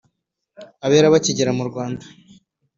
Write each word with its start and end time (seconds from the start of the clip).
abera 0.85 1.13
bakigera 1.13 1.51
mu 1.57 1.63
Rwanda. 1.69 2.05